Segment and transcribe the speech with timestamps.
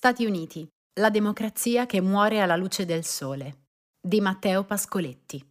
[0.00, 0.64] Stati Uniti.
[1.00, 3.64] La democrazia che muore alla luce del sole.
[4.00, 5.44] Di Matteo Pascoletti.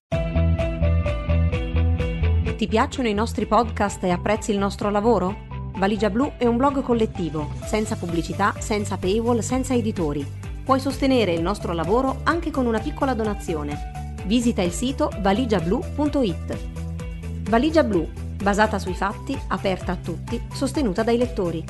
[2.56, 5.36] Ti piacciono i nostri podcast e apprezzi il nostro lavoro?
[5.76, 10.26] Valigia Blu è un blog collettivo, senza pubblicità, senza paywall, senza editori.
[10.64, 14.16] Puoi sostenere il nostro lavoro anche con una piccola donazione.
[14.28, 17.50] Visita il sito valigiablu.it.
[17.50, 18.10] Valigia Blu,
[18.42, 21.66] basata sui fatti, aperta a tutti, sostenuta dai lettori.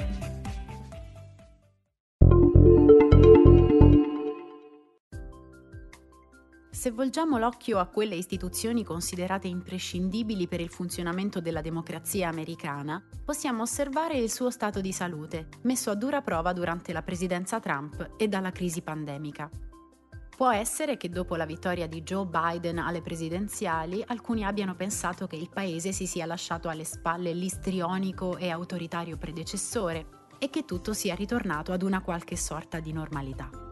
[6.87, 13.63] Se volgiamo l'occhio a quelle istituzioni considerate imprescindibili per il funzionamento della democrazia americana, possiamo
[13.63, 18.29] osservare il suo stato di salute, messo a dura prova durante la presidenza Trump e
[18.29, 19.49] dalla crisi pandemica.
[20.33, 25.35] Può essere che dopo la vittoria di Joe Biden alle presidenziali alcuni abbiano pensato che
[25.35, 30.05] il paese si sia lasciato alle spalle l'istrionico e autoritario predecessore
[30.39, 33.66] e che tutto sia ritornato ad una qualche sorta di normalità.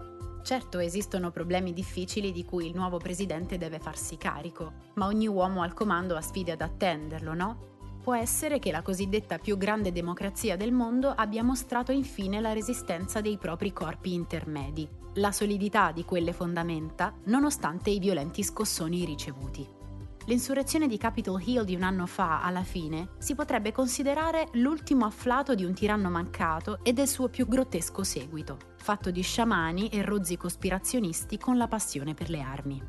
[0.46, 5.64] Certo esistono problemi difficili di cui il nuovo presidente deve farsi carico, ma ogni uomo
[5.64, 7.58] al comando ha sfide ad attenderlo, no?
[8.04, 13.22] Può essere che la cosiddetta più grande democrazia del mondo abbia mostrato infine la resistenza
[13.22, 19.75] dei propri corpi intermedi, la solidità di quelle fondamenta, nonostante i violenti scossoni ricevuti.
[20.26, 25.54] L'insurrezione di Capitol Hill di un anno fa, alla fine, si potrebbe considerare l'ultimo afflato
[25.56, 30.38] di un tiranno mancato e del suo più grottesco seguito fatto di sciamani e rozzi
[30.38, 32.80] cospirazionisti con la passione per le armi.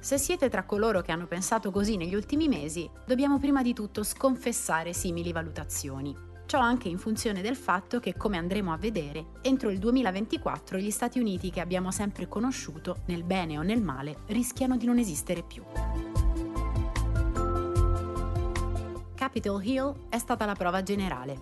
[0.00, 4.02] Se siete tra coloro che hanno pensato così negli ultimi mesi, dobbiamo prima di tutto
[4.02, 6.16] sconfessare simili valutazioni.
[6.46, 10.90] Ciò anche in funzione del fatto che, come andremo a vedere, entro il 2024 gli
[10.90, 15.42] Stati Uniti che abbiamo sempre conosciuto, nel bene o nel male, rischiano di non esistere
[15.42, 15.62] più.
[19.20, 21.38] Capitol Hill è stata la prova generale.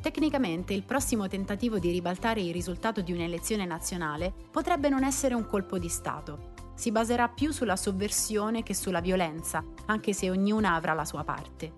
[0.00, 5.46] Tecnicamente il prossimo tentativo di ribaltare il risultato di un'elezione nazionale potrebbe non essere un
[5.46, 6.54] colpo di Stato.
[6.74, 11.72] Si baserà più sulla sovversione che sulla violenza, anche se ognuna avrà la sua parte.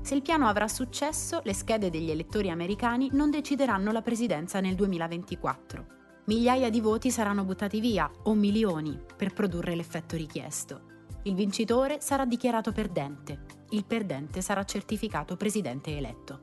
[0.00, 4.76] Se il piano avrà successo, le schede degli elettori americani non decideranno la presidenza nel
[4.76, 5.86] 2024.
[6.26, 10.93] Migliaia di voti saranno buttati via, o milioni, per produrre l'effetto richiesto.
[11.26, 13.40] Il vincitore sarà dichiarato perdente.
[13.70, 16.40] Il perdente sarà certificato presidente eletto.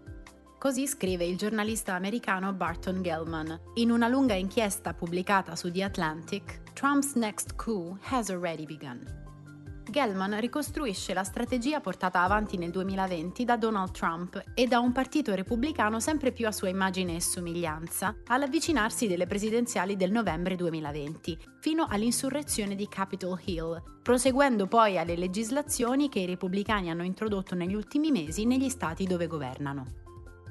[0.58, 3.60] Così scrive il giornalista americano Barton Gellman.
[3.76, 9.21] In una lunga inchiesta pubblicata su The Atlantic, Trump's next coup has already begun.
[9.92, 15.36] Gellman ricostruisce la strategia portata avanti nel 2020 da Donald Trump e da un partito
[15.36, 21.86] repubblicano sempre più a sua immagine e somiglianza all'avvicinarsi delle presidenziali del novembre 2020, fino
[21.88, 28.10] all'insurrezione di Capitol Hill, proseguendo poi alle legislazioni che i repubblicani hanno introdotto negli ultimi
[28.12, 30.01] mesi negli stati dove governano.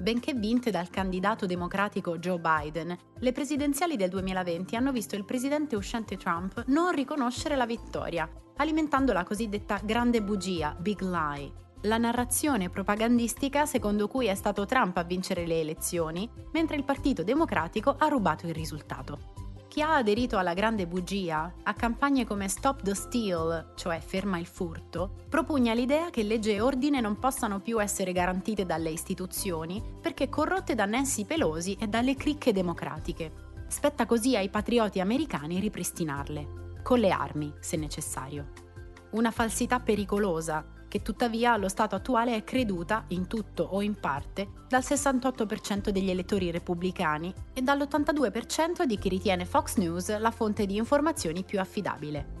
[0.01, 5.75] Benché vinte dal candidato democratico Joe Biden, le presidenziali del 2020 hanno visto il presidente
[5.75, 11.51] uscente Trump non riconoscere la vittoria, alimentando la cosiddetta grande bugia, Big Lie,
[11.81, 17.23] la narrazione propagandistica secondo cui è stato Trump a vincere le elezioni, mentre il Partito
[17.23, 19.50] Democratico ha rubato il risultato.
[19.71, 24.45] Chi ha aderito alla grande bugia, a campagne come Stop the Steal, cioè ferma il
[24.45, 30.27] furto, propugna l'idea che legge e ordine non possano più essere garantite dalle istituzioni perché
[30.27, 33.31] corrotte da Nancy Pelosi e dalle cricche democratiche.
[33.69, 38.49] Spetta così ai patrioti americani ripristinarle, con le armi, se necessario.
[39.11, 44.49] Una falsità pericolosa che tuttavia allo stato attuale è creduta, in tutto o in parte,
[44.67, 50.75] dal 68% degli elettori repubblicani e dall'82% di chi ritiene Fox News la fonte di
[50.75, 52.39] informazioni più affidabile.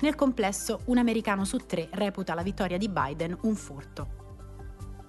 [0.00, 4.22] Nel complesso, un americano su tre reputa la vittoria di Biden un furto.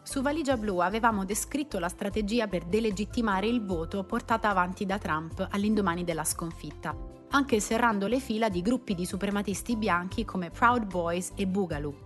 [0.04, 5.48] Su Valigia Blu avevamo descritto la strategia per delegittimare il voto portata avanti da Trump
[5.50, 6.96] all'indomani della sconfitta,
[7.32, 12.05] anche serrando le fila di gruppi di suprematisti bianchi come Proud Boys e Boogaloo,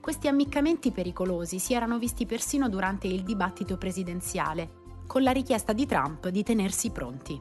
[0.00, 5.86] questi ammiccamenti pericolosi si erano visti persino durante il dibattito presidenziale, con la richiesta di
[5.86, 7.40] Trump di tenersi pronti.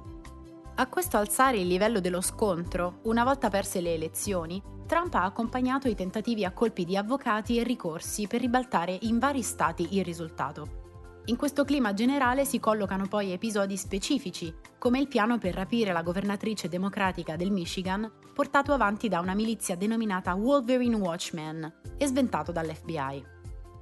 [0.75, 5.88] A questo alzare il livello dello scontro, una volta perse le elezioni, Trump ha accompagnato
[5.88, 10.88] i tentativi a colpi di avvocati e ricorsi per ribaltare in vari stati il risultato.
[11.25, 16.01] In questo clima generale si collocano poi episodi specifici, come il piano per rapire la
[16.01, 23.21] governatrice democratica del Michigan, portato avanti da una milizia denominata Wolverine Watchmen e sventato dall'FBI.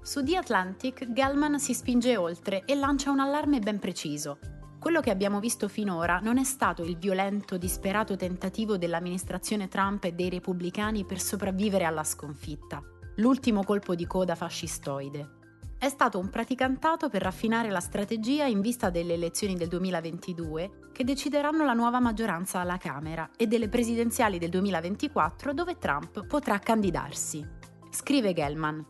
[0.02, 4.40] Su The Atlantic, Gellman si spinge oltre e lancia un allarme ben preciso.
[4.80, 10.14] Quello che abbiamo visto finora non è stato il violento, disperato tentativo dell'amministrazione Trump e
[10.14, 12.82] dei repubblicani per sopravvivere alla sconfitta,
[13.18, 15.37] l'ultimo colpo di coda fascistoide
[15.80, 21.04] è stato un praticantato per raffinare la strategia in vista delle elezioni del 2022 che
[21.04, 27.46] decideranno la nuova maggioranza alla Camera e delle presidenziali del 2024 dove Trump potrà candidarsi.
[27.92, 28.84] Scrive Gellman.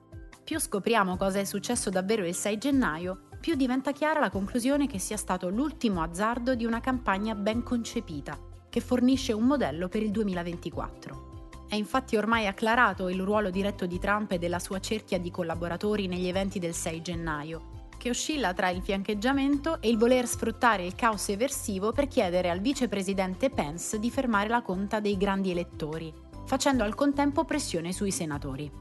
[0.46, 4.98] Più scopriamo cosa è successo davvero il 6 gennaio, più diventa chiara la conclusione che
[4.98, 8.40] sia stato l'ultimo azzardo di una campagna ben concepita,
[8.70, 11.27] che fornisce un modello per il 2024.
[11.70, 16.08] È infatti ormai acclarato il ruolo diretto di Trump e della sua cerchia di collaboratori
[16.08, 20.96] negli eventi del 6 gennaio, che oscilla tra il fiancheggiamento e il voler sfruttare il
[20.96, 26.14] caos eversivo per chiedere al vicepresidente Pence di fermare la conta dei grandi elettori,
[26.46, 28.72] facendo al contempo pressione sui senatori.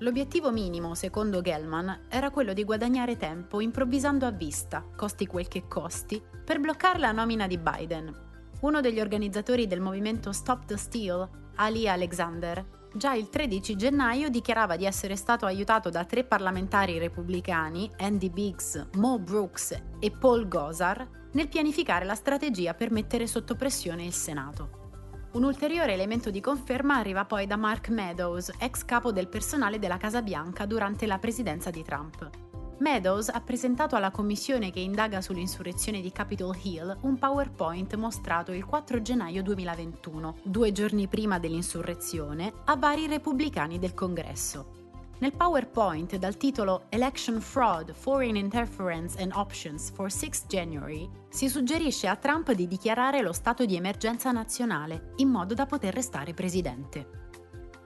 [0.00, 5.66] L'obiettivo minimo, secondo Gellman, era quello di guadagnare tempo improvvisando a vista, costi quel che
[5.66, 8.26] costi, per bloccare la nomina di Biden.
[8.60, 11.28] Uno degli organizzatori del movimento Stop the Steal,
[11.60, 12.64] Ali Alexander,
[12.94, 18.90] già il 13 gennaio dichiarava di essere stato aiutato da tre parlamentari repubblicani, Andy Biggs,
[18.94, 24.86] Mo Brooks e Paul Gosar, nel pianificare la strategia per mettere sotto pressione il Senato.
[25.32, 29.96] Un ulteriore elemento di conferma arriva poi da Mark Meadows, ex capo del personale della
[29.96, 32.47] Casa Bianca durante la presidenza di Trump.
[32.80, 38.64] Meadows ha presentato alla commissione che indaga sull'insurrezione di Capitol Hill un PowerPoint mostrato il
[38.64, 44.76] 4 gennaio 2021, due giorni prima dell'insurrezione, a vari repubblicani del Congresso.
[45.18, 52.06] Nel PowerPoint dal titolo Election Fraud, Foreign Interference and Options for 6 January si suggerisce
[52.06, 57.26] a Trump di dichiarare lo stato di emergenza nazionale in modo da poter restare presidente.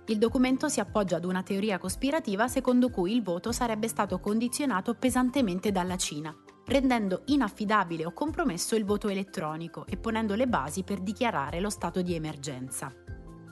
[0.07, 4.95] Il documento si appoggia ad una teoria cospirativa secondo cui il voto sarebbe stato condizionato
[4.95, 6.35] pesantemente dalla Cina,
[6.67, 12.03] rendendo inaffidabile o compromesso il voto elettronico e ponendo le basi per dichiarare lo stato
[12.03, 12.93] di emergenza.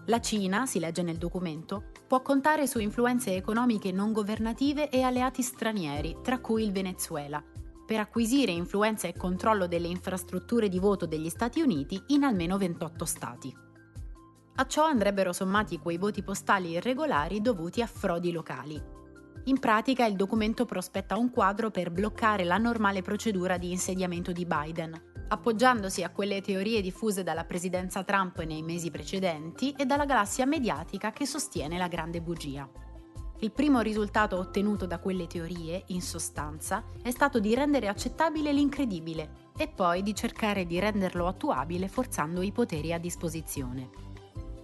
[0.06, 5.42] La Cina, si legge nel documento, può contare su influenze economiche non governative e alleati
[5.42, 7.40] stranieri, tra cui il Venezuela,
[7.86, 13.04] per acquisire influenza e controllo delle infrastrutture di voto degli Stati Uniti in almeno 28
[13.04, 13.68] stati.
[14.60, 18.78] A ciò andrebbero sommati quei voti postali irregolari dovuti a frodi locali.
[19.44, 24.44] In pratica il documento prospetta un quadro per bloccare la normale procedura di insediamento di
[24.44, 30.44] Biden, appoggiandosi a quelle teorie diffuse dalla presidenza Trump nei mesi precedenti e dalla galassia
[30.44, 32.68] mediatica che sostiene la grande bugia.
[33.38, 39.48] Il primo risultato ottenuto da quelle teorie, in sostanza, è stato di rendere accettabile l'incredibile
[39.56, 44.09] e poi di cercare di renderlo attuabile forzando i poteri a disposizione.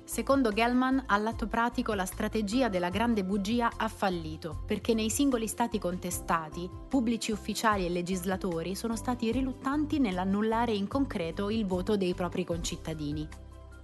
[0.07, 5.81] Secondo Gellman, all'atto pratico la strategia della grande bugia ha fallito, perché nei singoli stati
[5.81, 12.45] contestati, pubblici ufficiali e legislatori sono stati riluttanti nell'annullare in concreto il voto dei propri
[12.45, 13.29] concittadini.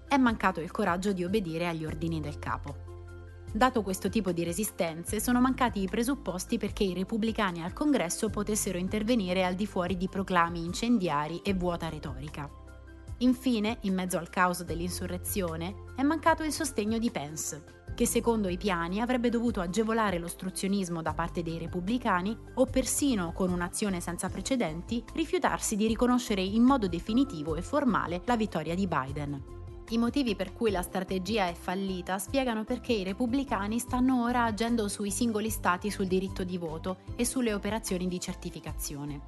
[0.06, 2.76] È mancato il coraggio di obbedire agli ordini del capo.
[3.52, 8.78] Dato questo tipo di resistenze, sono mancati i presupposti perché i repubblicani al congresso potessero
[8.78, 12.61] intervenire al di fuori di proclami incendiari e vuota retorica.
[13.22, 18.56] Infine, in mezzo al caos dell'insurrezione, è mancato il sostegno di Pence, che secondo i
[18.56, 25.04] piani avrebbe dovuto agevolare l'ostruzionismo da parte dei repubblicani o persino, con un'azione senza precedenti,
[25.14, 29.40] rifiutarsi di riconoscere in modo definitivo e formale la vittoria di Biden.
[29.90, 34.88] I motivi per cui la strategia è fallita spiegano perché i repubblicani stanno ora agendo
[34.88, 39.20] sui singoli stati sul diritto di voto e sulle operazioni di certificazione.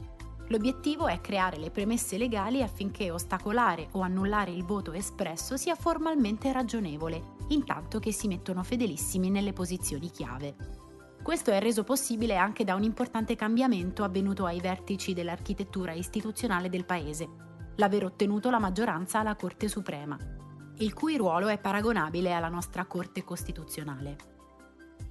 [0.48, 6.52] L'obiettivo è creare le premesse legali affinché ostacolare o annullare il voto espresso sia formalmente
[6.52, 10.54] ragionevole, intanto che si mettono fedelissimi nelle posizioni chiave.
[11.22, 16.84] Questo è reso possibile anche da un importante cambiamento avvenuto ai vertici dell'architettura istituzionale del
[16.84, 17.26] Paese,
[17.76, 20.18] l'aver ottenuto la maggioranza alla Corte Suprema,
[20.78, 24.33] il cui ruolo è paragonabile alla nostra Corte Costituzionale.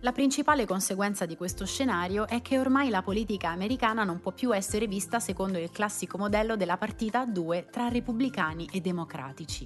[0.03, 4.53] La principale conseguenza di questo scenario è che ormai la politica americana non può più
[4.53, 9.65] essere vista secondo il classico modello della partita a due tra repubblicani e democratici.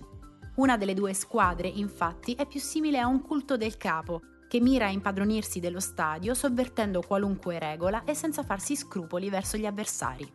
[0.58, 4.86] Una delle due squadre, infatti, è più simile a un culto del capo, che mira
[4.86, 10.32] a impadronirsi dello stadio sovvertendo qualunque regola e senza farsi scrupoli verso gli avversari.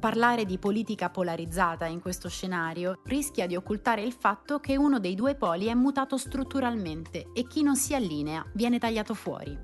[0.00, 5.14] Parlare di politica polarizzata in questo scenario rischia di occultare il fatto che uno dei
[5.14, 9.54] due poli è mutato strutturalmente e chi non si allinea viene tagliato fuori.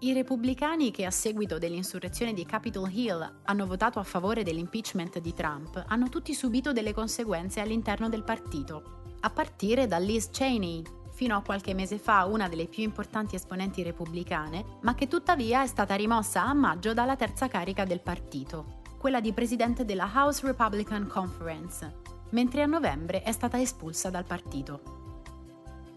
[0.00, 5.32] I repubblicani che a seguito dell'insurrezione di Capitol Hill hanno votato a favore dell'impeachment di
[5.32, 10.82] Trump hanno tutti subito delle conseguenze all'interno del partito, a partire da Liz Cheney,
[11.12, 15.66] fino a qualche mese fa una delle più importanti esponenti repubblicane, ma che tuttavia è
[15.66, 21.06] stata rimossa a maggio dalla terza carica del partito, quella di presidente della House Republican
[21.06, 21.90] Conference,
[22.32, 24.98] mentre a novembre è stata espulsa dal partito.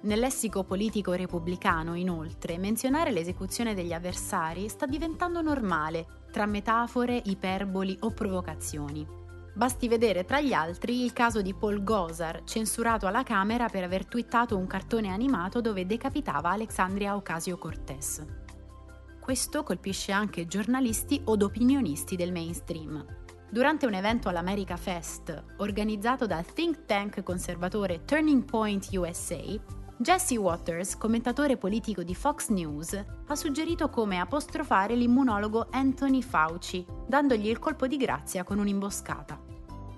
[0.04, 7.98] Nel lessico politico repubblicano, inoltre, menzionare l'esecuzione degli avversari sta diventando normale, tra metafore, iperboli
[8.00, 9.06] o provocazioni.
[9.54, 14.06] Basti vedere tra gli altri il caso di Paul Gosar, censurato alla Camera per aver
[14.06, 18.43] twittato un cartone animato dove decapitava Alexandria Ocasio-Cortez.
[19.24, 23.06] Questo colpisce anche giornalisti od opinionisti del mainstream.
[23.50, 29.42] Durante un evento all'America Fest, organizzato dal think tank conservatore Turning Point USA,
[29.96, 37.48] Jesse Waters, commentatore politico di Fox News, ha suggerito come apostrofare l'immunologo Anthony Fauci, dandogli
[37.48, 39.40] il colpo di grazia con un'imboscata.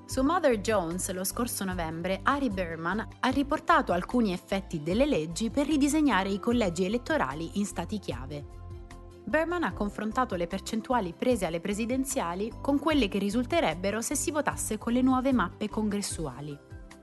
[0.06, 5.66] Su Mother Jones lo scorso novembre, Ari Berman ha riportato alcuni effetti delle leggi per
[5.66, 8.65] ridisegnare i collegi elettorali in stati chiave.
[9.28, 14.78] Berman ha confrontato le percentuali prese alle presidenziali con quelle che risulterebbero se si votasse
[14.78, 16.58] con le nuove mappe congressuali.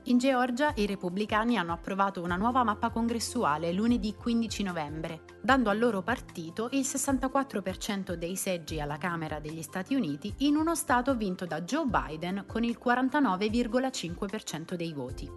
[0.07, 5.79] In Georgia i repubblicani hanno approvato una nuova mappa congressuale lunedì 15 novembre, dando al
[5.79, 11.45] loro partito il 64% dei seggi alla Camera degli Stati Uniti in uno Stato vinto
[11.45, 15.29] da Joe Biden con il 49,5% dei voti.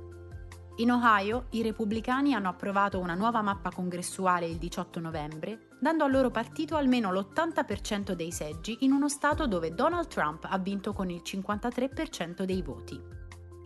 [0.79, 6.11] In Ohio i repubblicani hanno approvato una nuova mappa congressuale il 18 novembre, dando al
[6.11, 11.11] loro partito almeno l'80% dei seggi in uno Stato dove Donald Trump ha vinto con
[11.11, 13.01] il 53% dei voti.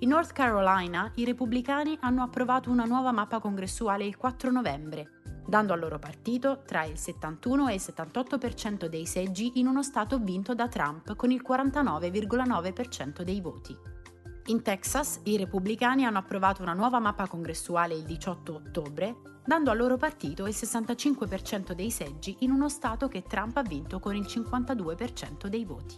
[0.00, 5.72] In North Carolina i repubblicani hanno approvato una nuova mappa congressuale il 4 novembre, dando
[5.72, 10.54] al loro partito tra il 71 e il 78% dei seggi in uno Stato vinto
[10.54, 13.76] da Trump con il 49,9% dei voti.
[14.46, 19.76] In Texas i repubblicani hanno approvato una nuova mappa congressuale il 18 ottobre, dando al
[19.76, 24.24] loro partito il 65% dei seggi in uno Stato che Trump ha vinto con il
[24.26, 25.96] 52% dei voti.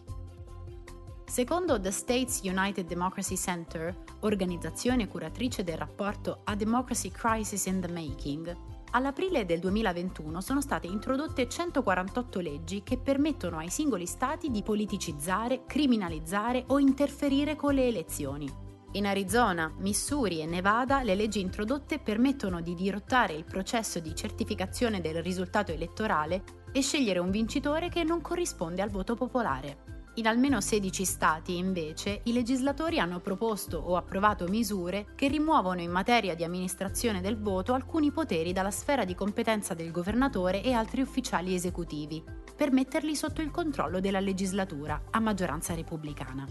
[1.24, 7.90] Secondo The States United Democracy Center, organizzazione curatrice del rapporto A Democracy Crisis in the
[7.90, 8.54] Making,
[8.92, 15.64] all'aprile del 2021 sono state introdotte 148 leggi che permettono ai singoli stati di politicizzare,
[15.66, 18.50] criminalizzare o interferire con le elezioni.
[18.92, 25.00] In Arizona, Missouri e Nevada le leggi introdotte permettono di dirottare il processo di certificazione
[25.00, 29.81] del risultato elettorale e scegliere un vincitore che non corrisponde al voto popolare.
[30.16, 35.90] In almeno 16 stati, invece, i legislatori hanno proposto o approvato misure che rimuovono in
[35.90, 41.00] materia di amministrazione del voto alcuni poteri dalla sfera di competenza del governatore e altri
[41.00, 42.22] ufficiali esecutivi,
[42.54, 46.46] per metterli sotto il controllo della legislatura, a maggioranza repubblicana.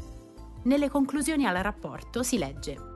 [0.64, 2.92] Nelle conclusioni al rapporto si legge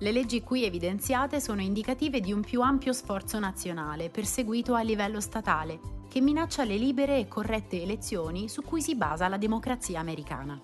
[0.00, 5.20] le leggi qui evidenziate sono indicative di un più ampio sforzo nazionale perseguito a livello
[5.20, 10.58] statale che minaccia le libere e corrette elezioni su cui si basa la democrazia americana.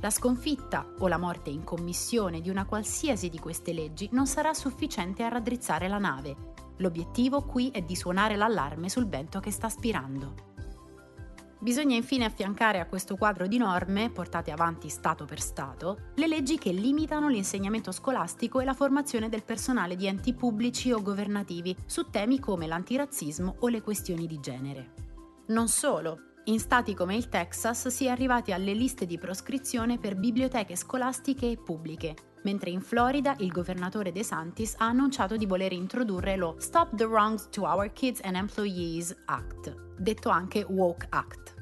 [0.00, 4.52] La sconfitta o la morte in commissione di una qualsiasi di queste leggi non sarà
[4.52, 6.34] sufficiente a raddrizzare la nave.
[6.78, 10.51] L'obiettivo qui è di suonare l'allarme sul vento che sta spirando.
[11.62, 16.58] Bisogna infine affiancare a questo quadro di norme, portate avanti Stato per Stato, le leggi
[16.58, 22.10] che limitano l'insegnamento scolastico e la formazione del personale di enti pubblici o governativi su
[22.10, 24.94] temi come l'antirazzismo o le questioni di genere.
[25.46, 30.16] Non solo, in stati come il Texas si è arrivati alle liste di proscrizione per
[30.16, 35.72] biblioteche scolastiche e pubbliche, mentre in Florida il governatore De Santis ha annunciato di voler
[35.72, 41.54] introdurre lo Stop the Wrongs to Our Kids and Employees Act, detto anche Woke Act.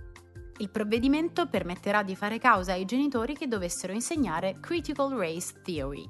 [0.59, 6.09] Il provvedimento permetterà di fare causa ai genitori che dovessero insegnare Critical Race Theory.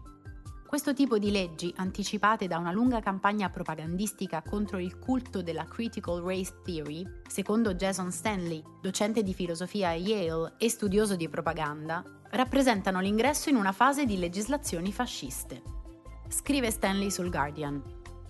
[0.70, 6.22] Questo tipo di leggi, anticipate da una lunga campagna propagandistica contro il culto della Critical
[6.22, 13.00] Race Theory, secondo Jason Stanley, docente di filosofia a Yale e studioso di propaganda, rappresentano
[13.00, 15.60] l'ingresso in una fase di legislazioni fasciste.
[16.28, 17.82] Scrive Stanley sul Guardian.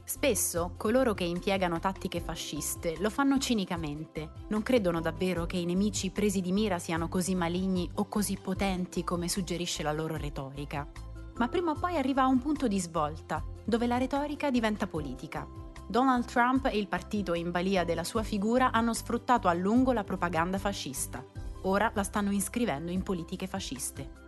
[0.03, 6.09] Spesso coloro che impiegano tattiche fasciste lo fanno cinicamente, non credono davvero che i nemici
[6.09, 10.91] presi di mira siano così maligni o così potenti come suggerisce la loro retorica.
[11.41, 15.49] Ma prima o poi arriva a un punto di svolta, dove la retorica diventa politica.
[15.87, 20.05] Donald Trump e il partito in balia della sua figura hanno sfruttato a lungo la
[20.05, 21.25] propaganda fascista.
[21.63, 24.19] Ora la stanno iscrivendo in politiche fasciste.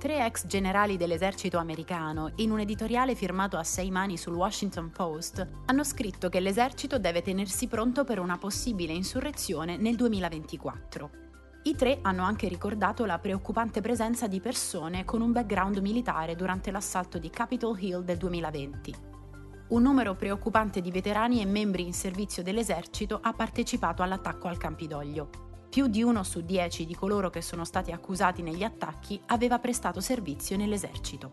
[0.00, 5.46] Tre ex generali dell'esercito americano, in un editoriale firmato a sei mani sul Washington Post,
[5.66, 11.27] hanno scritto che l'esercito deve tenersi pronto per una possibile insurrezione nel 2024.
[11.68, 16.70] I tre hanno anche ricordato la preoccupante presenza di persone con un background militare durante
[16.70, 18.94] l'assalto di Capitol Hill del 2020.
[19.68, 25.28] Un numero preoccupante di veterani e membri in servizio dell'esercito ha partecipato all'attacco al Campidoglio.
[25.68, 30.00] Più di uno su dieci di coloro che sono stati accusati negli attacchi aveva prestato
[30.00, 31.32] servizio nell'esercito.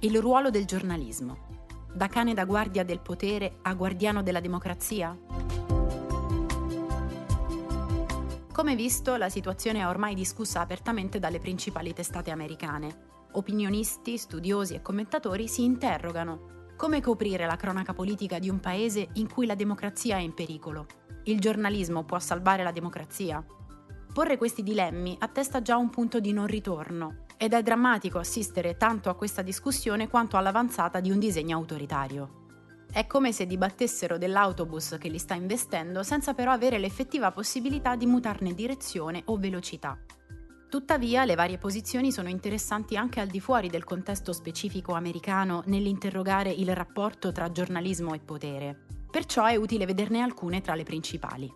[0.00, 1.38] Il ruolo del giornalismo.
[1.94, 5.16] Da cane da guardia del potere a guardiano della democrazia?
[8.54, 13.26] Come visto, la situazione è ormai discussa apertamente dalle principali testate americane.
[13.32, 16.68] Opinionisti, studiosi e commentatori si interrogano.
[16.76, 20.86] Come coprire la cronaca politica di un paese in cui la democrazia è in pericolo?
[21.24, 23.44] Il giornalismo può salvare la democrazia?
[24.12, 29.10] Porre questi dilemmi attesta già un punto di non ritorno ed è drammatico assistere tanto
[29.10, 32.43] a questa discussione quanto all'avanzata di un disegno autoritario.
[32.94, 38.06] È come se dibattessero dell'autobus che li sta investendo senza però avere l'effettiva possibilità di
[38.06, 39.98] mutarne direzione o velocità.
[40.68, 46.52] Tuttavia, le varie posizioni sono interessanti anche al di fuori del contesto specifico americano nell'interrogare
[46.52, 48.84] il rapporto tra giornalismo e potere.
[49.10, 51.52] Perciò è utile vederne alcune tra le principali.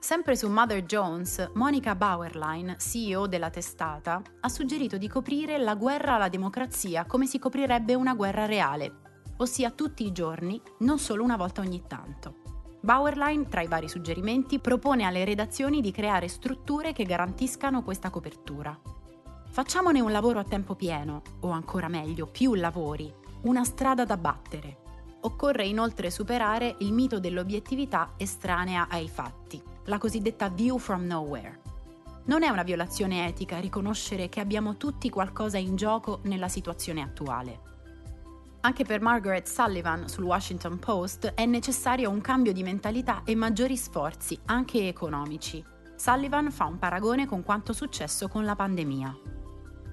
[0.00, 6.16] Sempre su Mother Jones, Monica Bauerlein, CEO della testata, ha suggerito di coprire la guerra
[6.16, 9.09] alla democrazia come si coprirebbe una guerra reale,
[9.40, 12.36] ossia tutti i giorni, non solo una volta ogni tanto.
[12.80, 18.78] Bauerlein, tra i vari suggerimenti, propone alle redazioni di creare strutture che garantiscano questa copertura.
[19.50, 24.78] Facciamone un lavoro a tempo pieno, o ancora meglio, più lavori, una strada da battere.
[25.22, 31.60] Occorre inoltre superare il mito dell'obiettività estranea ai fatti la cosiddetta view from nowhere.
[32.26, 37.69] Non è una violazione etica riconoscere che abbiamo tutti qualcosa in gioco nella situazione attuale.
[38.62, 43.76] Anche per Margaret Sullivan sul Washington Post è necessario un cambio di mentalità e maggiori
[43.76, 45.64] sforzi, anche economici.
[45.96, 49.16] Sullivan fa un paragone con quanto successo con la pandemia.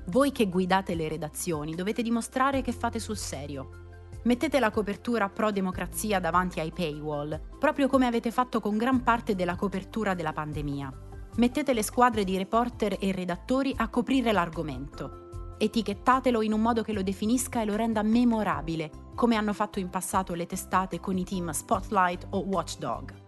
[0.08, 3.86] Voi che guidate le redazioni dovete dimostrare che fate sul serio,
[4.28, 9.36] Mettete la copertura pro democrazia davanti ai paywall, proprio come avete fatto con gran parte
[9.36, 10.92] della copertura della pandemia.
[11.38, 15.27] Mettete le squadre di reporter e redattori a coprire l'argomento.
[15.58, 19.90] Etichettatelo in un modo che lo definisca e lo renda memorabile, come hanno fatto in
[19.90, 23.26] passato le testate con i team Spotlight o Watchdog.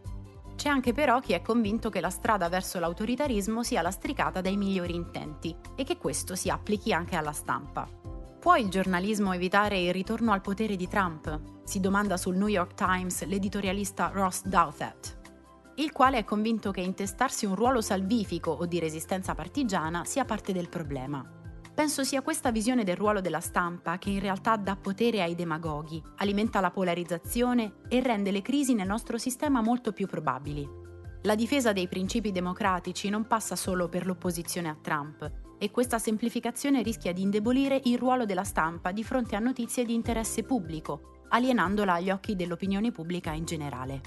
[0.55, 4.93] C'è anche però chi è convinto che la strada verso l'autoritarismo sia lastricata dai migliori
[4.93, 7.87] intenti e che questo si applichi anche alla stampa.
[8.39, 11.39] Può il giornalismo evitare il ritorno al potere di Trump?
[11.63, 15.17] Si domanda sul New York Times l'editorialista Ross Douthat,
[15.75, 20.51] il quale è convinto che intestarsi un ruolo salvifico o di resistenza partigiana sia parte
[20.51, 21.38] del problema.
[21.79, 26.03] Penso sia questa visione del ruolo della stampa che in realtà dà potere ai demagoghi,
[26.17, 30.67] alimenta la polarizzazione e rende le crisi nel nostro sistema molto più probabili.
[31.21, 36.81] La difesa dei principi democratici non passa solo per l'opposizione a Trump, e questa semplificazione
[36.81, 41.93] rischia di indebolire il ruolo della stampa di fronte a notizie di interesse pubblico, alienandola
[41.93, 44.01] agli occhi dell'opinione pubblica in generale.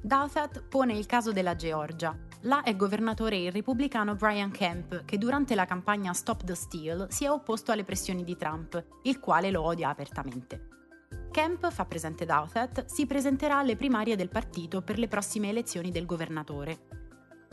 [0.00, 2.16] Douthat pone il caso della Georgia.
[2.46, 7.24] Là è governatore il repubblicano Brian Kemp, che durante la campagna Stop the Steal si
[7.24, 10.68] è opposto alle pressioni di Trump, il quale lo odia apertamente.
[11.32, 16.06] Kemp, fa presente Douthat, si presenterà alle primarie del partito per le prossime elezioni del
[16.06, 16.78] governatore.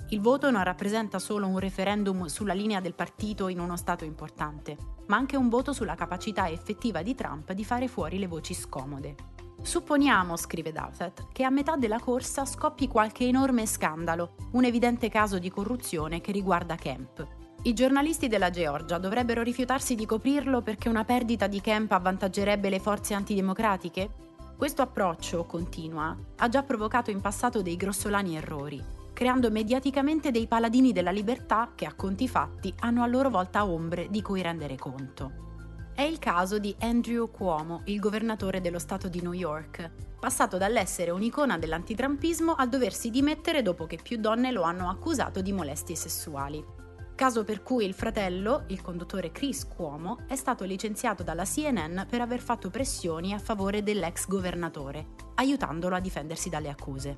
[0.10, 4.78] Il voto non rappresenta solo un referendum sulla linea del partito in uno Stato importante,
[5.08, 9.33] ma anche un voto sulla capacità effettiva di Trump di fare fuori le voci scomode.
[9.64, 15.40] Supponiamo, scrive Dowsett, che a metà della corsa scoppi qualche enorme scandalo, un evidente caso
[15.40, 17.26] di corruzione che riguarda Kemp.
[17.64, 22.80] I giornalisti della Georgia dovrebbero rifiutarsi di coprirlo perché una perdita di Kemp avvantaggerebbe le
[22.80, 24.10] forze antidemocratiche?
[24.58, 30.92] Questo approccio, continua, ha già provocato in passato dei grossolani errori creando mediaticamente dei paladini
[30.92, 35.53] della libertà che a conti fatti hanno a loro volta ombre di cui rendere conto.
[35.96, 41.12] È il caso di Andrew Cuomo, il governatore dello Stato di New York, passato dall'essere
[41.12, 46.66] un'icona dell'antitrampismo al doversi dimettere dopo che più donne lo hanno accusato di molestie sessuali.
[47.14, 52.22] Caso per cui il fratello, il conduttore Chris Cuomo, è stato licenziato dalla CNN per
[52.22, 57.16] aver fatto pressioni a favore dell'ex governatore, aiutandolo a difendersi dalle accuse.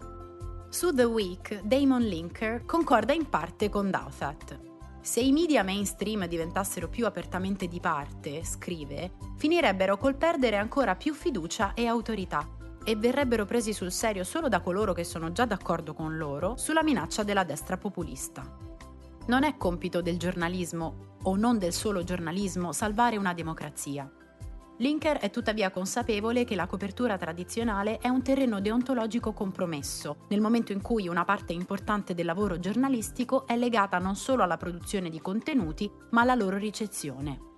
[0.67, 4.74] Su The Week, Damon Linker concorda in parte con Douthat.
[5.05, 11.13] Se i media mainstream diventassero più apertamente di parte, scrive, finirebbero col perdere ancora più
[11.13, 12.49] fiducia e autorità
[12.83, 16.81] e verrebbero presi sul serio solo da coloro che sono già d'accordo con loro sulla
[16.81, 18.51] minaccia della destra populista.
[19.27, 24.11] Non è compito del giornalismo, o non del solo giornalismo, salvare una democrazia.
[24.77, 30.73] Linker è tuttavia consapevole che la copertura tradizionale è un terreno deontologico compromesso, nel momento
[30.73, 35.21] in cui una parte importante del lavoro giornalistico è legata non solo alla produzione di
[35.21, 37.53] contenuti, ma alla loro ricezione.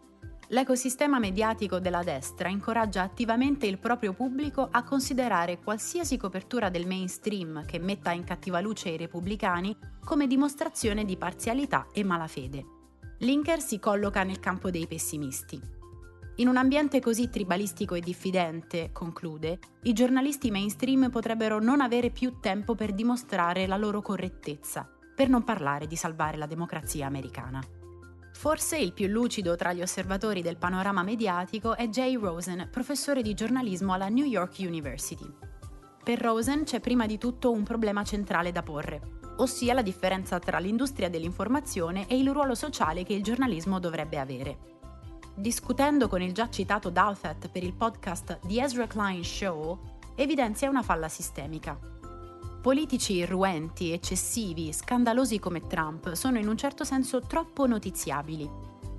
[0.49, 7.65] L'ecosistema mediatico della destra incoraggia attivamente il proprio pubblico a considerare qualsiasi copertura del mainstream
[7.65, 9.75] che metta in cattiva luce i repubblicani
[10.05, 12.63] come dimostrazione di parzialità e malafede.
[13.19, 15.76] Linker si colloca nel campo dei pessimisti.
[16.39, 22.39] In un ambiente così tribalistico e diffidente, conclude, i giornalisti mainstream potrebbero non avere più
[22.39, 27.59] tempo per dimostrare la loro correttezza, per non parlare di salvare la democrazia americana.
[28.33, 33.33] Forse il più lucido tra gli osservatori del panorama mediatico è Jay Rosen, professore di
[33.33, 35.25] giornalismo alla New York University.
[36.03, 39.01] Per Rosen c'è prima di tutto un problema centrale da porre,
[39.37, 44.76] ossia la differenza tra l'industria dell'informazione e il ruolo sociale che il giornalismo dovrebbe avere.
[45.39, 49.77] Discutendo con il già citato Douthat per il podcast The Ezra Klein Show,
[50.15, 51.77] evidenzia una falla sistemica.
[52.59, 58.49] Politici irruenti, eccessivi, scandalosi come Trump sono in un certo senso troppo notiziabili.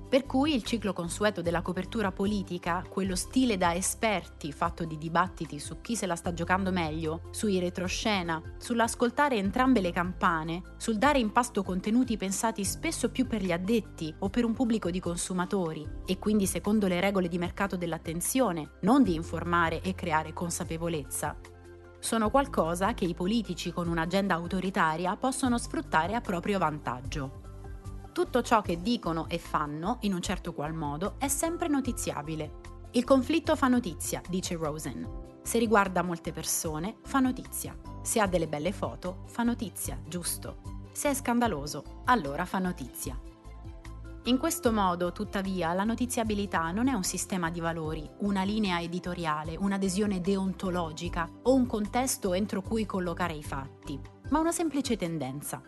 [0.09, 5.59] Per cui il ciclo consueto della copertura politica, quello stile da esperti fatto di dibattiti
[5.59, 11.19] su chi se la sta giocando meglio, sui retroscena, sull'ascoltare entrambe le campane, sul dare
[11.19, 15.87] in pasto contenuti pensati spesso più per gli addetti o per un pubblico di consumatori,
[16.07, 21.37] e quindi secondo le regole di mercato dell'attenzione, non di informare e creare consapevolezza,
[21.99, 27.48] sono qualcosa che i politici con un'agenda autoritaria possono sfruttare a proprio vantaggio.
[28.11, 32.77] Tutto ciò che dicono e fanno, in un certo qual modo, è sempre notiziabile.
[32.91, 35.27] Il conflitto fa notizia, dice Rosen.
[35.43, 37.75] Se riguarda molte persone, fa notizia.
[38.01, 40.57] Se ha delle belle foto, fa notizia, giusto.
[40.91, 43.17] Se è scandaloso, allora fa notizia.
[44.23, 49.55] In questo modo, tuttavia, la notiziabilità non è un sistema di valori, una linea editoriale,
[49.55, 55.61] un'adesione deontologica o un contesto entro cui collocare i fatti, ma una semplice tendenza.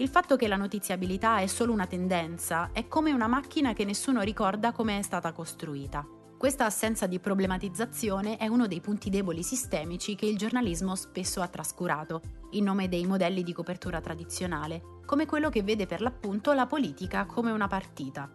[0.00, 4.20] Il fatto che la notiziabilità è solo una tendenza è come una macchina che nessuno
[4.20, 6.06] ricorda come è stata costruita.
[6.38, 11.48] Questa assenza di problematizzazione è uno dei punti deboli sistemici che il giornalismo spesso ha
[11.48, 16.66] trascurato, in nome dei modelli di copertura tradizionale, come quello che vede per l'appunto la
[16.66, 18.30] politica come una partita.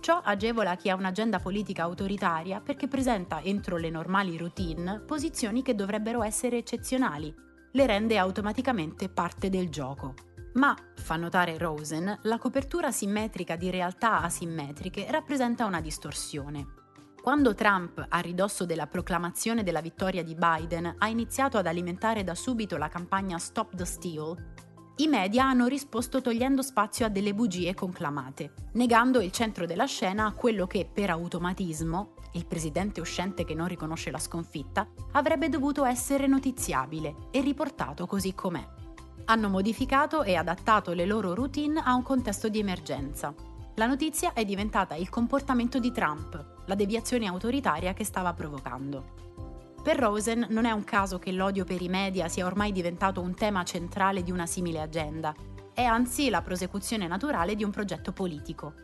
[0.00, 5.74] Ciò agevola chi ha un'agenda politica autoritaria perché presenta entro le normali routine posizioni che
[5.74, 7.34] dovrebbero essere eccezionali,
[7.72, 10.31] le rende automaticamente parte del gioco.
[10.54, 16.80] Ma, fa notare Rosen, la copertura simmetrica di realtà asimmetriche rappresenta una distorsione.
[17.22, 22.34] Quando Trump, a ridosso della proclamazione della vittoria di Biden, ha iniziato ad alimentare da
[22.34, 24.36] subito la campagna Stop the Steal,
[24.96, 30.26] i media hanno risposto togliendo spazio a delle bugie conclamate, negando il centro della scena
[30.26, 35.86] a quello che, per automatismo, il presidente uscente che non riconosce la sconfitta, avrebbe dovuto
[35.86, 38.80] essere notiziabile e riportato così com'è.
[39.24, 43.32] Hanno modificato e adattato le loro routine a un contesto di emergenza.
[43.76, 49.20] La notizia è diventata il comportamento di Trump, la deviazione autoritaria che stava provocando.
[49.82, 53.34] Per Rosen non è un caso che l'odio per i media sia ormai diventato un
[53.34, 55.34] tema centrale di una simile agenda,
[55.72, 58.74] è anzi la prosecuzione naturale di un progetto politico.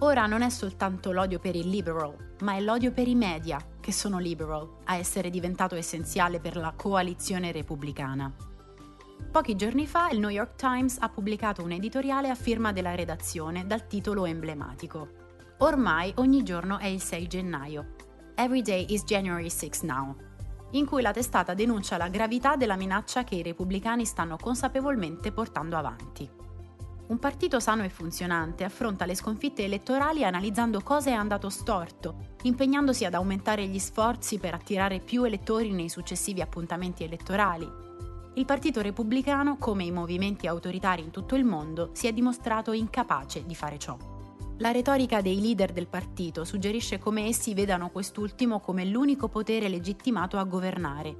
[0.00, 3.92] Ora non è soltanto l'odio per il liberal, ma è l'odio per i media, che
[3.92, 8.53] sono liberal, a essere diventato essenziale per la coalizione repubblicana.
[9.30, 13.66] Pochi giorni fa il New York Times ha pubblicato un editoriale a firma della redazione
[13.66, 15.22] dal titolo emblematico
[15.58, 17.94] Ormai ogni giorno è il 6 gennaio.
[18.34, 20.14] Every day is January 6 now,
[20.72, 25.76] in cui la testata denuncia la gravità della minaccia che i repubblicani stanno consapevolmente portando
[25.76, 26.28] avanti.
[27.06, 33.04] Un partito sano e funzionante affronta le sconfitte elettorali analizzando cosa è andato storto, impegnandosi
[33.04, 37.70] ad aumentare gli sforzi per attirare più elettori nei successivi appuntamenti elettorali.
[38.36, 43.46] Il Partito Repubblicano, come i movimenti autoritari in tutto il mondo, si è dimostrato incapace
[43.46, 43.96] di fare ciò.
[44.58, 50.36] La retorica dei leader del partito suggerisce come essi vedano quest'ultimo come l'unico potere legittimato
[50.36, 51.16] a governare,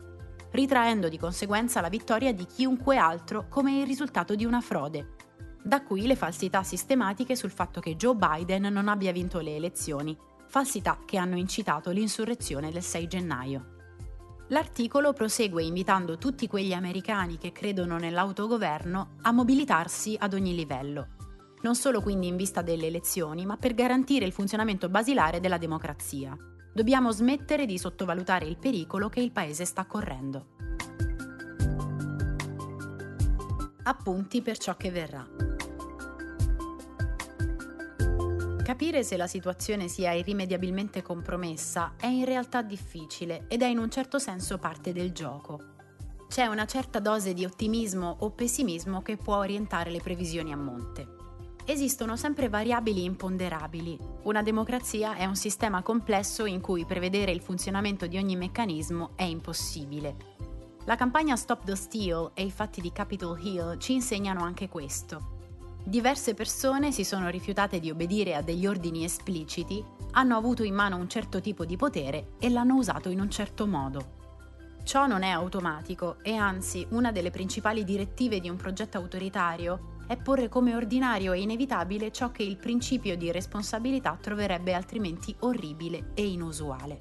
[0.50, 5.14] ritraendo di conseguenza la vittoria di chiunque altro come il risultato di una frode.
[5.62, 10.16] Da qui le falsità sistematiche sul fatto che Joe Biden non abbia vinto le elezioni,
[10.48, 13.73] falsità che hanno incitato l'insurrezione del 6 gennaio.
[14.48, 21.08] L'articolo prosegue invitando tutti quegli americani che credono nell'autogoverno a mobilitarsi ad ogni livello,
[21.62, 26.36] non solo quindi in vista delle elezioni, ma per garantire il funzionamento basilare della democrazia.
[26.74, 30.46] Dobbiamo smettere di sottovalutare il pericolo che il Paese sta correndo.
[33.84, 35.53] Appunti per ciò che verrà.
[38.64, 43.90] Capire se la situazione sia irrimediabilmente compromessa è in realtà difficile ed è in un
[43.90, 45.60] certo senso parte del gioco.
[46.28, 51.06] C'è una certa dose di ottimismo o pessimismo che può orientare le previsioni a monte.
[51.66, 53.98] Esistono sempre variabili imponderabili.
[54.22, 59.24] Una democrazia è un sistema complesso in cui prevedere il funzionamento di ogni meccanismo è
[59.24, 60.16] impossibile.
[60.86, 65.33] La campagna Stop the Steal e i fatti di Capitol Hill ci insegnano anche questo.
[65.86, 70.96] Diverse persone si sono rifiutate di obbedire a degli ordini espliciti hanno avuto in mano
[70.96, 74.22] un certo tipo di potere e l'hanno usato in un certo modo.
[74.82, 80.16] Ciò non è automatico e anzi una delle principali direttive di un progetto autoritario è
[80.16, 86.26] porre come ordinario e inevitabile ciò che il principio di responsabilità troverebbe altrimenti orribile e
[86.26, 87.00] inusuale.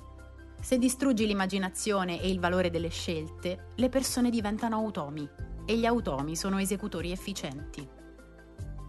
[0.60, 5.28] Se distruggi l'immaginazione e il valore delle scelte, le persone diventano automi
[5.66, 8.02] e gli automi sono esecutori efficienti.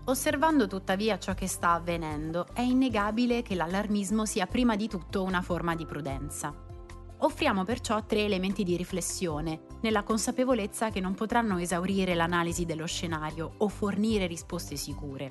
[0.06, 5.40] Osservando tuttavia ciò che sta avvenendo, è innegabile che l'allarmismo sia prima di tutto una
[5.40, 6.54] forma di prudenza.
[7.18, 13.54] Offriamo perciò tre elementi di riflessione, nella consapevolezza che non potranno esaurire l'analisi dello scenario
[13.56, 15.30] o fornire risposte sicure.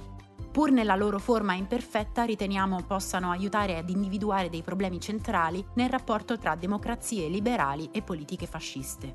[0.51, 6.39] Pur nella loro forma imperfetta, riteniamo possano aiutare ad individuare dei problemi centrali nel rapporto
[6.39, 9.13] tra democrazie liberali e politiche fasciste.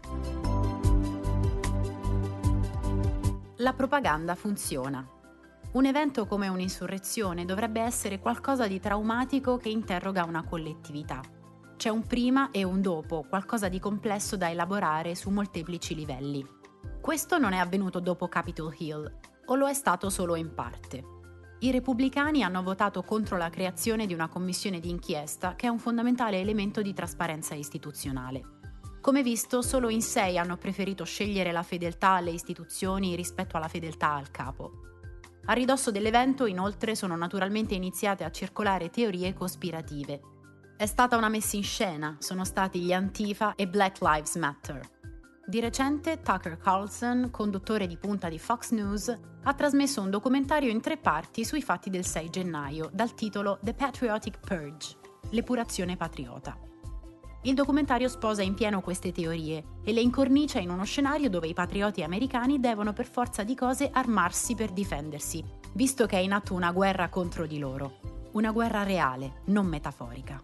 [3.56, 5.17] La propaganda funziona.
[5.78, 11.22] Un evento come un'insurrezione dovrebbe essere qualcosa di traumatico che interroga una collettività
[11.76, 16.44] c'è un prima e un dopo, qualcosa di complesso da elaborare su molteplici livelli.
[17.00, 21.04] Questo non è avvenuto dopo Capitol Hill, o lo è stato solo in parte.
[21.60, 25.78] I repubblicani hanno votato contro la creazione di una commissione di inchiesta che è un
[25.78, 28.42] fondamentale elemento di trasparenza istituzionale.
[29.00, 34.14] Come visto, solo in sei hanno preferito scegliere la fedeltà alle istituzioni rispetto alla fedeltà
[34.14, 34.97] al capo.
[35.50, 40.20] A ridosso dell'evento, inoltre, sono naturalmente iniziate a circolare teorie cospirative,
[40.76, 44.80] è stata una messa in scena, sono stati gli Antifa e Black Lives Matter.
[45.44, 50.80] Di recente Tucker Carlson, conduttore di punta di Fox News, ha trasmesso un documentario in
[50.80, 54.96] tre parti sui fatti del 6 gennaio dal titolo The Patriotic Purge,
[55.30, 56.67] l'epurazione patriota.
[57.42, 61.54] Il documentario sposa in pieno queste teorie e le incornicia in uno scenario dove i
[61.54, 66.54] patrioti americani devono per forza di cose armarsi per difendersi, visto che è in atto
[66.54, 67.98] una guerra contro di loro.
[68.32, 70.40] Una guerra reale, non metaforica.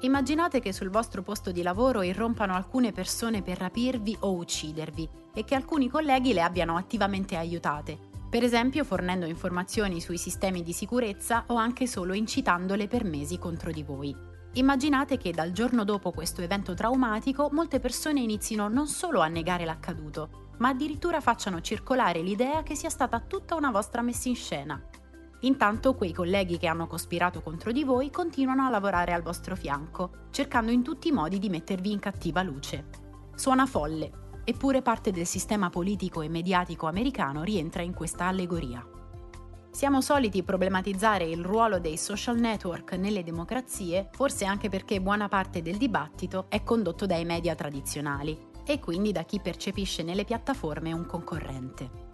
[0.00, 5.44] Immaginate che sul vostro posto di lavoro irrompano alcune persone per rapirvi o uccidervi e
[5.44, 11.44] che alcuni colleghi le abbiano attivamente aiutate, per esempio fornendo informazioni sui sistemi di sicurezza
[11.46, 14.27] o anche solo incitandole per mesi contro di voi.
[14.58, 19.64] Immaginate che dal giorno dopo questo evento traumatico molte persone inizino non solo a negare
[19.64, 24.82] l'accaduto, ma addirittura facciano circolare l'idea che sia stata tutta una vostra messa in scena
[25.40, 30.26] Intanto quei colleghi che hanno cospirato contro di voi continuano a lavorare al vostro fianco,
[30.30, 32.86] cercando in tutti i modi di mettervi in cattiva luce.
[33.36, 34.10] Suona folle,
[34.42, 38.84] eppure parte del sistema politico e mediatico americano rientra in questa allegoria.
[39.70, 45.62] Siamo soliti problematizzare il ruolo dei social network nelle democrazie, forse anche perché buona parte
[45.62, 51.06] del dibattito è condotto dai media tradizionali e quindi da chi percepisce nelle piattaforme un
[51.06, 52.06] concorrente.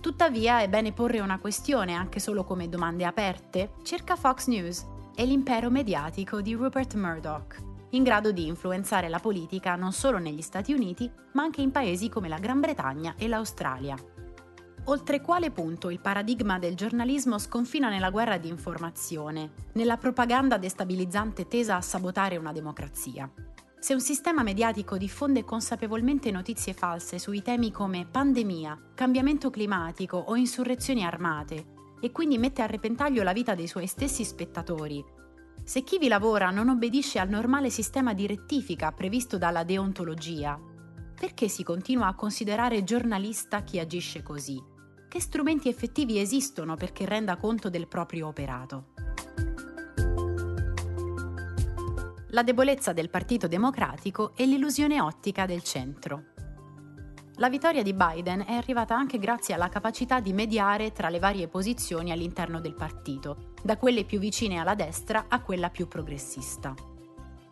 [0.00, 5.24] Tuttavia è bene porre una questione anche solo come domande aperte circa Fox News e
[5.24, 7.56] l'impero mediatico di Rupert Murdoch,
[7.90, 12.08] in grado di influenzare la politica non solo negli Stati Uniti, ma anche in paesi
[12.08, 13.96] come la Gran Bretagna e l'Australia.
[14.86, 21.46] Oltre quale punto il paradigma del giornalismo sconfina nella guerra di informazione, nella propaganda destabilizzante
[21.46, 23.30] tesa a sabotare una democrazia.
[23.78, 30.34] Se un sistema mediatico diffonde consapevolmente notizie false sui temi come pandemia, cambiamento climatico o
[30.34, 31.66] insurrezioni armate,
[32.00, 35.04] e quindi mette a repentaglio la vita dei suoi stessi spettatori,
[35.62, 40.58] se chi vi lavora non obbedisce al normale sistema di rettifica previsto dalla deontologia,
[41.14, 44.70] perché si continua a considerare giornalista chi agisce così?
[45.12, 48.86] Che strumenti effettivi esistono perché renda conto del proprio operato?
[52.30, 56.28] la debolezza del Partito Democratico e l'illusione ottica del centro.
[57.34, 61.46] La vittoria di Biden è arrivata anche grazie alla capacità di mediare tra le varie
[61.46, 66.74] posizioni all'interno del partito, da quelle più vicine alla destra a quella più progressista.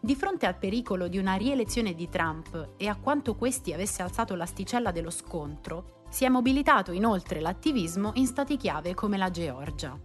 [0.01, 4.35] Di fronte al pericolo di una rielezione di Trump e a quanto questi avesse alzato
[4.35, 9.99] l'asticella dello scontro, si è mobilitato inoltre l'attivismo in stati chiave come la Georgia.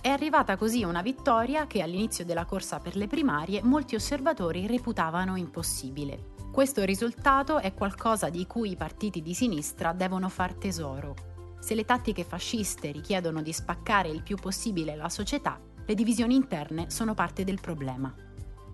[0.00, 5.36] È arrivata così una vittoria che all'inizio della corsa per le primarie molti osservatori reputavano
[5.36, 6.30] impossibile.
[6.52, 11.14] Questo risultato è qualcosa di cui i partiti di sinistra devono far tesoro.
[11.60, 16.90] Se le tattiche fasciste richiedono di spaccare il più possibile la società, le divisioni interne
[16.90, 18.12] sono parte del problema.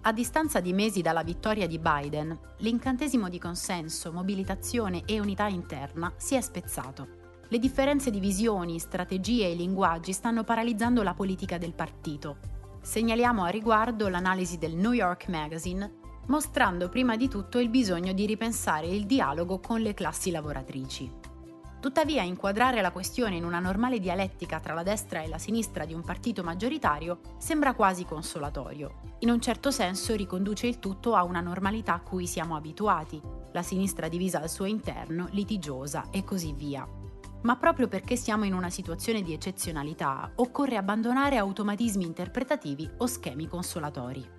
[0.03, 6.13] A distanza di mesi dalla vittoria di Biden, l'incantesimo di consenso, mobilitazione e unità interna
[6.17, 7.19] si è spezzato
[7.51, 12.37] le differenze di visioni, strategie e linguaggi stanno paralizzando la politica del partito.
[12.83, 15.91] Segnaliamo a riguardo l'analisi del New York Magazine,
[16.27, 21.11] mostrando prima di tutto il bisogno di ripensare il dialogo con le classi lavoratrici.
[21.81, 25.95] Tuttavia, inquadrare la questione in una normale dialettica tra la destra e la sinistra di
[25.95, 29.01] un partito maggioritario sembra quasi consolatorio.
[29.21, 33.21] In un certo senso riconduce il tutto a una normalità a cui siamo abituati,
[33.53, 36.87] la sinistra divisa al suo interno, litigiosa e così via.
[37.43, 43.47] Ma proprio perché siamo in una situazione di eccezionalità, occorre abbandonare automatismi interpretativi o schemi
[43.47, 44.38] consolatori.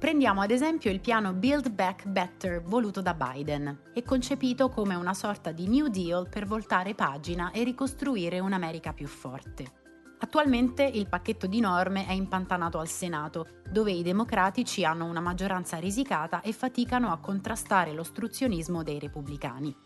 [0.00, 5.12] Prendiamo ad esempio il piano Build Back Better voluto da Biden e concepito come una
[5.12, 9.72] sorta di New Deal per voltare pagina e ricostruire un'America più forte.
[10.20, 15.76] Attualmente il pacchetto di norme è impantanato al Senato, dove i democratici hanno una maggioranza
[15.76, 19.76] risicata e faticano a contrastare l'ostruzionismo dei repubblicani.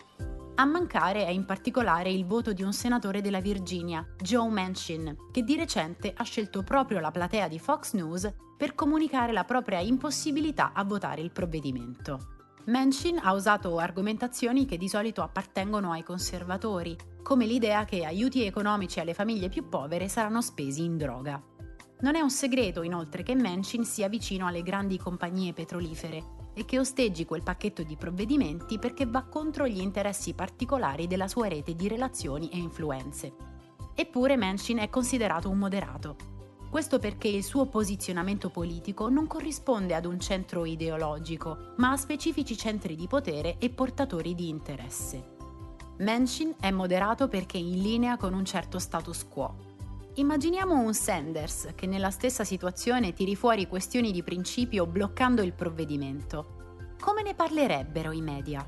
[0.57, 5.43] A mancare è in particolare il voto di un senatore della Virginia, Joe Manchin, che
[5.43, 10.71] di recente ha scelto proprio la platea di Fox News per comunicare la propria impossibilità
[10.73, 12.53] a votare il provvedimento.
[12.67, 19.01] Manchin ha usato argomentazioni che di solito appartengono ai conservatori, come l'idea che aiuti economici
[19.01, 21.43] alle famiglie più povere saranno spesi in droga.
[22.03, 26.79] Non è un segreto inoltre che Manchin sia vicino alle grandi compagnie petrolifere e che
[26.79, 31.89] osteggi quel pacchetto di provvedimenti perché va contro gli interessi particolari della sua rete di
[31.89, 33.33] relazioni e influenze.
[33.95, 36.17] Eppure Manchin è considerato un moderato.
[36.71, 42.57] Questo perché il suo posizionamento politico non corrisponde ad un centro ideologico, ma a specifici
[42.57, 45.33] centri di potere e portatori di interesse.
[45.99, 49.74] Manchin è moderato perché in linea con un certo status quo,
[50.17, 56.93] Immaginiamo un Sanders che nella stessa situazione tiri fuori questioni di principio bloccando il provvedimento.
[57.01, 58.65] Come ne parlerebbero i media?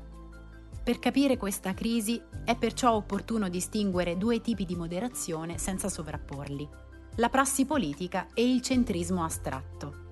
[0.83, 6.67] Per capire questa crisi è perciò opportuno distinguere due tipi di moderazione senza sovrapporli,
[7.15, 10.05] la prassi politica e il centrismo astratto.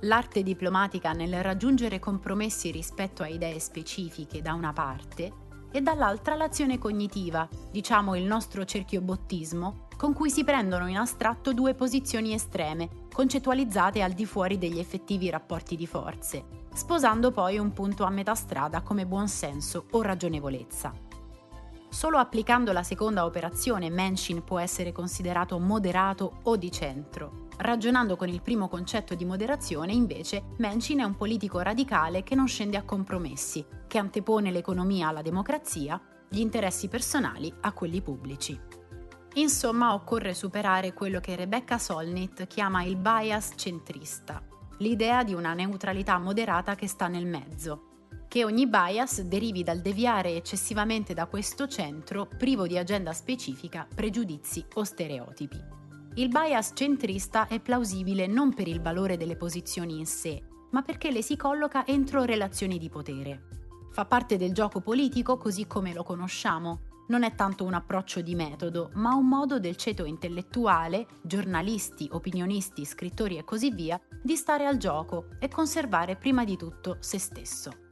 [0.00, 5.32] L'arte diplomatica nel raggiungere compromessi rispetto a idee specifiche da una parte
[5.70, 11.74] e dall'altra l'azione cognitiva, diciamo il nostro cerchiobottismo, con cui si prendono in astratto due
[11.74, 18.04] posizioni estreme, concettualizzate al di fuori degli effettivi rapporti di forze, sposando poi un punto
[18.04, 20.92] a metà strada come buonsenso o ragionevolezza.
[21.88, 27.44] Solo applicando la seconda operazione Manchin può essere considerato moderato o di centro.
[27.56, 32.48] Ragionando con il primo concetto di moderazione, invece, Manchin è un politico radicale che non
[32.48, 38.75] scende a compromessi, che antepone l'economia alla democrazia, gli interessi personali a quelli pubblici.
[39.36, 44.42] Insomma, occorre superare quello che Rebecca Solnit chiama il bias centrista,
[44.78, 50.34] l'idea di una neutralità moderata che sta nel mezzo, che ogni bias derivi dal deviare
[50.34, 55.62] eccessivamente da questo centro privo di agenda specifica, pregiudizi o stereotipi.
[56.14, 61.10] Il bias centrista è plausibile non per il valore delle posizioni in sé, ma perché
[61.10, 63.48] le si colloca entro relazioni di potere.
[63.92, 68.34] Fa parte del gioco politico così come lo conosciamo, non è tanto un approccio di
[68.34, 74.66] metodo, ma un modo del ceto intellettuale, giornalisti, opinionisti, scrittori e così via, di stare
[74.66, 77.84] al gioco e conservare prima di tutto se stesso.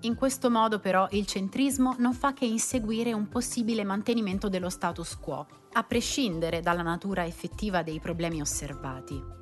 [0.00, 5.16] In questo modo però il centrismo non fa che inseguire un possibile mantenimento dello status
[5.18, 9.34] quo, a prescindere dalla natura effettiva dei problemi osservati.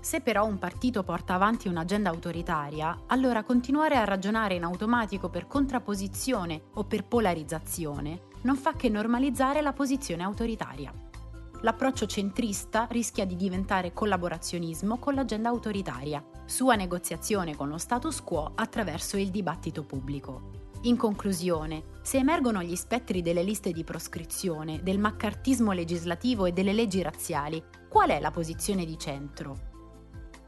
[0.00, 5.46] Se però un partito porta avanti un'agenda autoritaria, allora continuare a ragionare in automatico per
[5.46, 10.92] contrapposizione o per polarizzazione non fa che normalizzare la posizione autoritaria.
[11.62, 18.52] L'approccio centrista rischia di diventare collaborazionismo con l'agenda autoritaria, sua negoziazione con lo status quo
[18.54, 20.66] attraverso il dibattito pubblico.
[20.82, 26.72] In conclusione, se emergono gli spettri delle liste di proscrizione, del maccartismo legislativo e delle
[26.72, 29.67] leggi razziali, qual è la posizione di centro?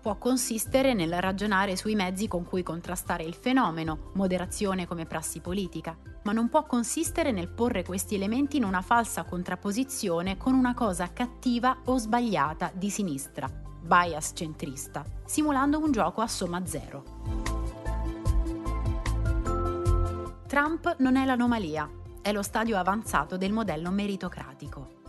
[0.01, 5.97] Può consistere nel ragionare sui mezzi con cui contrastare il fenomeno, moderazione come prassi politica,
[6.23, 11.13] ma non può consistere nel porre questi elementi in una falsa contrapposizione con una cosa
[11.13, 13.49] cattiva o sbagliata di sinistra,
[13.81, 17.05] bias centrista, simulando un gioco a somma zero.
[20.47, 21.89] Trump non è l'anomalia,
[22.23, 25.00] è lo stadio avanzato del modello meritocratico.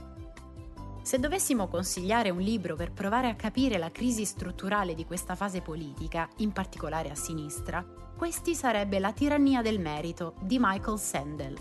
[1.04, 5.62] Se dovessimo consigliare un libro per provare a capire la crisi strutturale di questa fase
[5.62, 7.84] politica, in particolare a sinistra,
[8.16, 11.58] questi sarebbe La tirannia del merito di Michael Sandel.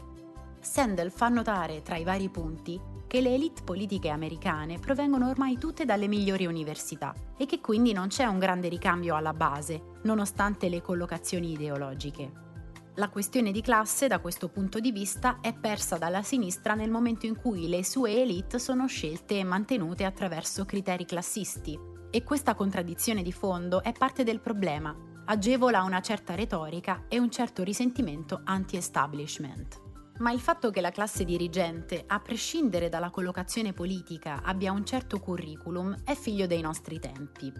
[0.61, 5.87] Sandel fa notare, tra i vari punti, che le elite politiche americane provengono ormai tutte
[5.87, 10.83] dalle migliori università e che quindi non c'è un grande ricambio alla base, nonostante le
[10.83, 12.50] collocazioni ideologiche.
[12.97, 17.25] La questione di classe, da questo punto di vista, è persa dalla sinistra nel momento
[17.25, 21.79] in cui le sue elite sono scelte e mantenute attraverso criteri classisti.
[22.11, 24.95] E questa contraddizione di fondo è parte del problema,
[25.27, 29.81] agevola una certa retorica e un certo risentimento anti-establishment.
[30.19, 35.21] Ma il fatto che la classe dirigente, a prescindere dalla collocazione politica, abbia un certo
[35.21, 37.51] curriculum è figlio dei nostri tempi.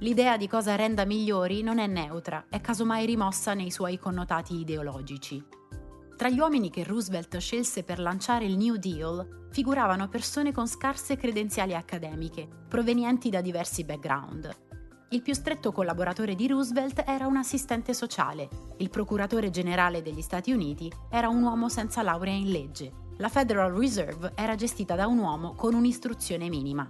[0.00, 5.42] L'idea di cosa renda migliori non è neutra, è casomai rimossa nei suoi connotati ideologici.
[6.16, 11.16] Tra gli uomini che Roosevelt scelse per lanciare il New Deal figuravano persone con scarse
[11.16, 14.54] credenziali accademiche, provenienti da diversi background.
[15.10, 20.52] Il più stretto collaboratore di Roosevelt era un assistente sociale, il procuratore generale degli Stati
[20.52, 25.16] Uniti era un uomo senza laurea in legge, la Federal Reserve era gestita da un
[25.18, 26.86] uomo con un'istruzione minima.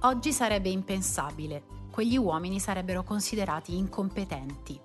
[0.00, 4.76] Oggi sarebbe impensabile, quegli uomini sarebbero considerati incompetenti.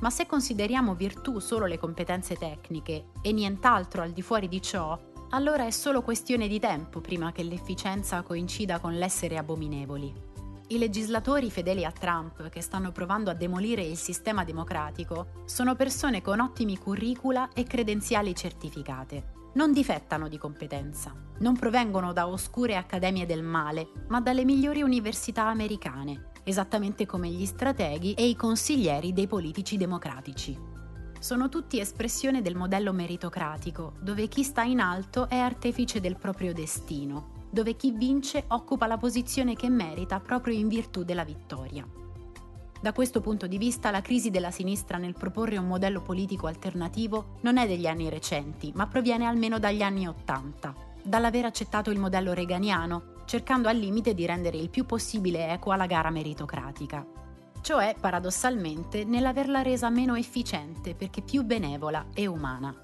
[0.00, 4.98] Ma se consideriamo virtù solo le competenze tecniche e nient'altro al di fuori di ciò,
[5.30, 10.12] allora è solo questione di tempo prima che l'efficienza coincida con l'essere abominevoli.
[10.66, 16.20] I legislatori fedeli a Trump che stanno provando a demolire il sistema democratico sono persone
[16.20, 19.38] con ottimi curricula e credenziali certificate.
[19.54, 25.46] Non difettano di competenza, non provengono da oscure accademie del male, ma dalle migliori università
[25.46, 30.56] americane esattamente come gli strateghi e i consiglieri dei politici democratici.
[31.18, 36.52] Sono tutti espressione del modello meritocratico, dove chi sta in alto è artefice del proprio
[36.52, 41.86] destino, dove chi vince occupa la posizione che merita proprio in virtù della vittoria.
[42.80, 47.36] Da questo punto di vista la crisi della sinistra nel proporre un modello politico alternativo
[47.42, 52.32] non è degli anni recenti, ma proviene almeno dagli anni Ottanta, dall'aver accettato il modello
[52.32, 57.06] reganiano cercando al limite di rendere il più possibile equa la gara meritocratica.
[57.60, 62.74] Cioè, paradossalmente, nell'averla resa meno efficiente perché più benevola e umana.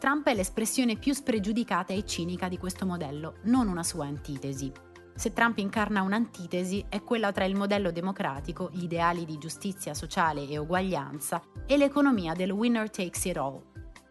[0.00, 4.72] Trump è l'espressione più spregiudicata e cinica di questo modello, non una sua antitesi.
[5.14, 10.48] Se Trump incarna un'antitesi è quella tra il modello democratico, gli ideali di giustizia sociale
[10.48, 13.62] e uguaglianza, e l'economia del winner takes it all,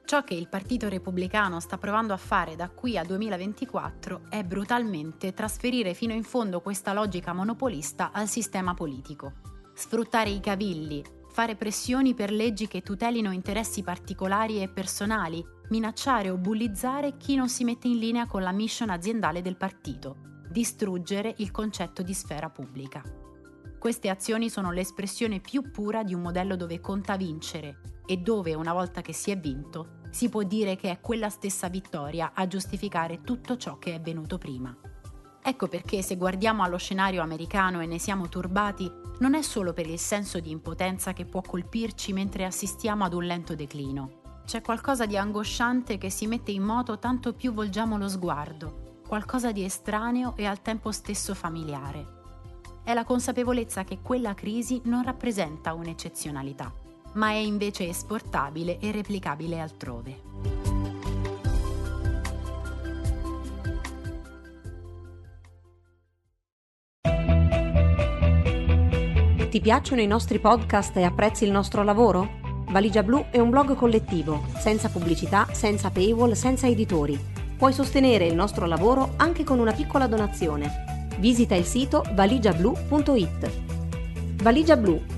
[0.09, 5.35] Ciò che il Partito Repubblicano sta provando a fare da qui a 2024 è brutalmente
[5.35, 9.33] trasferire fino in fondo questa logica monopolista al sistema politico.
[9.71, 16.37] Sfruttare i cavilli, fare pressioni per leggi che tutelino interessi particolari e personali, minacciare o
[16.37, 20.15] bullizzare chi non si mette in linea con la mission aziendale del partito,
[20.49, 23.03] distruggere il concetto di sfera pubblica.
[23.77, 28.73] Queste azioni sono l'espressione più pura di un modello dove conta vincere e dove, una
[28.73, 33.21] volta che si è vinto, si può dire che è quella stessa vittoria a giustificare
[33.21, 34.75] tutto ciò che è venuto prima.
[35.41, 39.87] Ecco perché se guardiamo allo scenario americano e ne siamo turbati, non è solo per
[39.87, 44.41] il senso di impotenza che può colpirci mentre assistiamo ad un lento declino.
[44.45, 49.51] C'è qualcosa di angosciante che si mette in moto tanto più volgiamo lo sguardo, qualcosa
[49.51, 52.17] di estraneo e al tempo stesso familiare.
[52.83, 56.78] È la consapevolezza che quella crisi non rappresenta un'eccezionalità
[57.13, 60.27] ma è invece esportabile e replicabile altrove.
[69.49, 72.37] Ti piacciono i nostri podcast e apprezzi il nostro lavoro?
[72.69, 77.19] Valigia Blu è un blog collettivo, senza pubblicità, senza paywall, senza editori.
[77.57, 81.07] Puoi sostenere il nostro lavoro anche con una piccola donazione.
[81.17, 83.51] Visita il sito valigiablu.it.
[84.43, 85.17] Valigia Blu